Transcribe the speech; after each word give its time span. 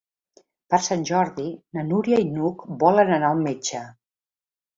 Per 0.73 0.77
Sant 0.85 1.03
Jordi 1.09 1.45
na 1.77 1.83
Núria 1.89 2.23
i 2.25 2.25
n'Hug 2.31 2.65
volen 2.85 3.13
anar 3.19 3.31
al 3.37 3.45
metge. 3.45 3.85